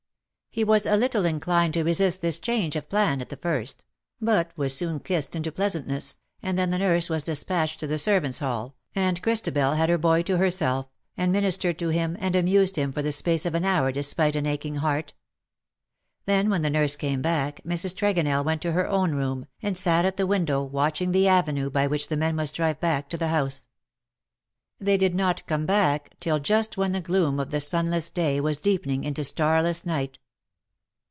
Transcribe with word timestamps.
He 0.53 0.65
was 0.65 0.85
a 0.85 0.97
little 0.97 1.21
VOL. 1.21 1.27
III. 1.27 1.31
c 1.31 1.31
18" 1.31 1.31
WITH 1.31 1.43
SUCH 1.45 1.53
REMORSELESS 1.53 1.65
SPEED 1.65 1.71
inclined 1.71 1.73
to 1.73 1.83
resist 1.85 2.21
this 2.21 2.39
change 2.39 2.75
of 2.75 2.89
plan 2.89 3.21
at 3.21 3.29
the 3.29 3.37
first, 3.37 3.85
but 4.19 4.51
was 4.57 4.75
soon 4.75 4.99
kissed 4.99 5.33
into 5.33 5.49
pleasantness, 5.49 6.17
and 6.43 6.59
then 6.59 6.71
the 6.71 6.77
nurse 6.77 7.09
was 7.09 7.23
despatched 7.23 7.79
to 7.79 7.87
the 7.87 7.95
servants^ 7.95 8.41
hall, 8.41 8.75
and 8.93 9.21
Christabel 9.23 9.75
had 9.75 9.87
her 9.87 9.97
boy 9.97 10.23
to 10.23 10.35
herself, 10.35 10.87
and 11.15 11.31
ministered 11.31 11.79
to 11.79 11.87
him 11.87 12.17
and 12.19 12.35
amused 12.35 12.75
him 12.75 12.91
for 12.91 13.01
the 13.01 13.13
space 13.13 13.45
of 13.45 13.55
an 13.55 13.63
hour 13.63 13.93
despite 13.93 14.35
an 14.35 14.45
aching 14.45 14.75
heart. 14.75 15.13
Then, 16.25 16.49
when 16.49 16.63
the 16.63 16.69
nurse 16.69 16.97
came 16.97 17.21
back, 17.21 17.61
Mrs. 17.65 17.95
Tregonell 17.95 18.43
went 18.43 18.61
to 18.63 18.73
her 18.73 18.87
own 18.89 19.13
room, 19.13 19.45
and 19.61 19.77
sat 19.77 20.03
at 20.03 20.17
the 20.17 20.27
window 20.27 20.61
watching 20.61 21.13
the 21.13 21.29
avenue 21.29 21.69
by 21.69 21.87
which 21.87 22.09
the 22.09 22.17
men 22.17 22.35
must 22.35 22.55
drive 22.55 22.81
back 22.81 23.07
to 23.07 23.17
the 23.17 23.29
house. 23.29 23.67
They 24.81 24.97
did 24.97 25.15
not 25.15 25.47
come 25.47 25.65
back 25.65 26.19
till 26.19 26.39
just 26.39 26.75
when 26.75 26.91
the 26.91 26.99
gloom 26.99 27.39
of 27.39 27.51
the 27.51 27.61
sunless 27.61 28.09
day 28.09 28.41
was 28.41 28.57
deepening 28.57 29.05
into 29.05 29.23
starless 29.23 29.85
night. 29.85 30.17